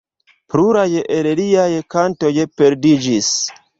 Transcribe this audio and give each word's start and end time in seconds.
Pluraj 0.53 0.85
el 1.17 1.29
liaj 1.41 1.67
kantoj 1.97 2.33
perdiĝis. 2.63 3.31